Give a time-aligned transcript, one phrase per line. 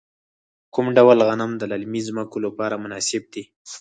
[0.73, 3.43] کوم ډول غنم د للمي ځمکو لپاره مناسب دي؟